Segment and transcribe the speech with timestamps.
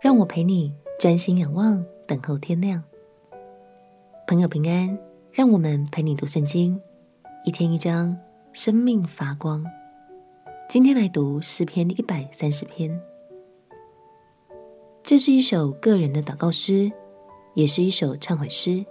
[0.00, 2.80] 让我陪你专心仰望，等候天亮。
[4.28, 4.96] 朋友平安，
[5.32, 6.80] 让我们陪你读圣经，
[7.44, 8.16] 一天一章，
[8.52, 9.64] 生命发光。
[10.68, 12.96] 今天来读诗篇一百三十篇。
[15.02, 16.92] 这是一首个人的祷告诗，
[17.54, 18.86] 也是一首忏悔诗。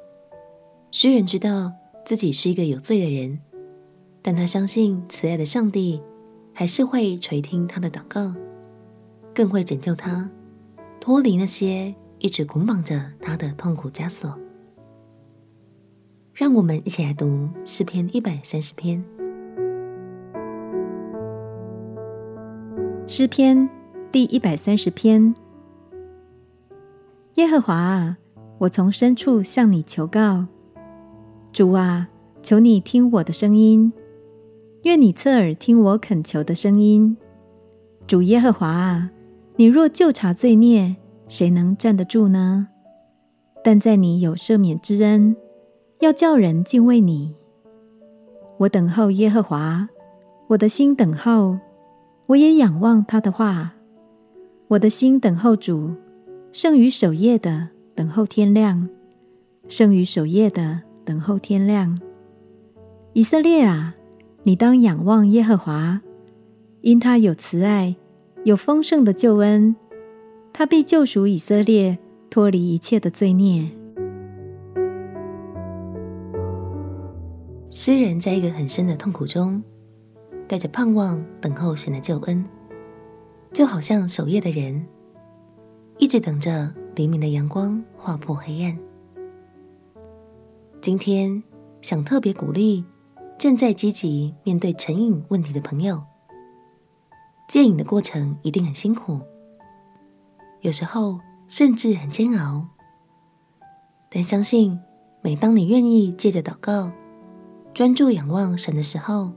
[0.91, 1.71] 诗人知道
[2.03, 3.39] 自己是一个有罪的人，
[4.21, 6.01] 但他相信慈爱的上帝
[6.53, 8.35] 还是会垂听他的祷告，
[9.33, 10.29] 更会拯救他。
[11.07, 14.37] 脱离那些一直捆绑着他的痛苦枷锁，
[16.33, 19.01] 让我们一起来读诗篇一百三十篇。
[23.07, 23.69] 诗篇
[24.11, 25.33] 第一百三十篇：
[27.35, 28.17] 耶和华啊，
[28.57, 30.47] 我从深处向你求告，
[31.53, 32.09] 主啊，
[32.43, 33.93] 求你听我的声音，
[34.83, 37.15] 愿你侧耳听我恳求的声音，
[38.05, 39.11] 主耶和华啊。
[39.59, 40.95] 你若就查罪孽，
[41.27, 42.67] 谁能站得住呢？
[43.63, 45.35] 但在你有赦免之恩，
[45.99, 47.35] 要叫人敬畏你。
[48.59, 49.89] 我等候耶和华，
[50.49, 51.57] 我的心等候，
[52.27, 53.73] 我也仰望他的话。
[54.67, 55.91] 我的心等候主，
[56.51, 58.87] 胜于守夜的等候天亮，
[59.67, 61.99] 胜于守夜的等候天亮。
[63.13, 63.95] 以色列啊，
[64.43, 65.99] 你当仰望耶和华，
[66.81, 67.95] 因他有慈爱。
[68.47, 69.75] 有丰盛的救恩，
[70.53, 71.97] 他必救赎以色列，
[72.29, 73.69] 脱离一切的罪孽。
[77.69, 79.61] 诗人在一个很深的痛苦中，
[80.47, 82.45] 带着盼望等候神的救恩，
[83.51, 84.87] 就好像守夜的人，
[85.97, 88.79] 一直等着黎明的阳光划破黑暗。
[90.79, 91.43] 今天
[91.81, 92.85] 想特别鼓励
[93.37, 96.01] 正在积极面对成瘾问题的朋友。
[97.47, 99.21] 戒瘾的过程一定很辛苦，
[100.59, 101.17] 有时候
[101.47, 102.67] 甚至很煎熬。
[104.09, 104.77] 但相信，
[105.21, 106.91] 每当你愿意借着祷告、
[107.73, 109.31] 专注仰望神的时候，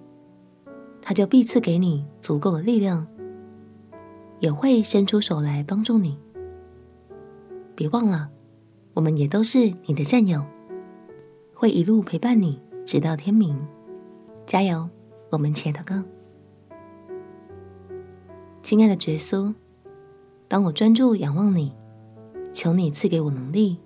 [1.00, 3.06] 他就必赐给你足够的力量，
[4.41, 6.19] 也会伸出手来帮助你。
[7.76, 8.28] 别忘了，
[8.94, 10.44] 我们也都是你的战友，
[11.54, 13.56] 会一路陪伴你直到天明。
[14.47, 14.91] 加油！
[15.31, 16.03] 我们且祷告。
[18.70, 19.53] 亲爱的耶稣，
[20.47, 21.75] 当我专注仰望你，
[22.53, 23.81] 求你赐给我能力，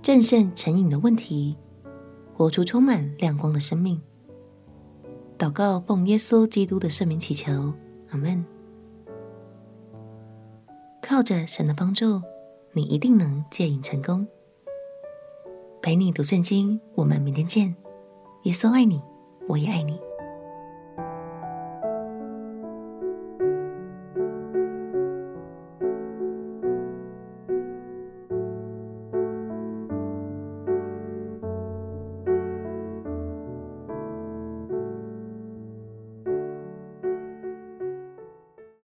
[0.00, 1.56] 战胜成瘾的问题，
[2.32, 4.00] 活出充满亮光的生命。
[5.36, 7.72] 祷告奉耶稣基督的圣名祈求，
[8.10, 8.44] 阿门。
[11.02, 12.22] 靠着神的帮助，
[12.74, 14.24] 你一定能戒瘾成功。
[15.82, 17.74] 陪你读圣经，我们明天见。
[18.44, 19.02] 耶稣爱你，
[19.48, 19.98] 我也爱你。